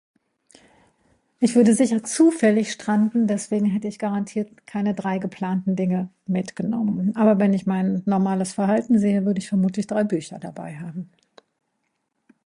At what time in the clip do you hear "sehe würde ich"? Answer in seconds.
8.97-9.47